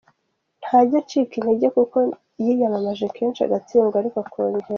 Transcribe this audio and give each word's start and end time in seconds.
Ntajya 0.63 0.95
acika 1.03 1.33
intege, 1.37 1.67
kuko 1.77 1.97
yiyamamaje 2.43 3.05
kenshi 3.15 3.39
agatsindwa 3.43 3.95
ariko 3.99 4.17
akongera. 4.23 4.67